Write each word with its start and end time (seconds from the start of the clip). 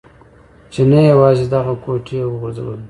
چې 0.73 0.81
نه 0.91 0.99
یوازې 1.11 1.45
دغه 1.53 1.73
کوټې 1.83 2.15
يې 2.21 2.25
و 2.27 2.37
غورځولې. 2.41 2.79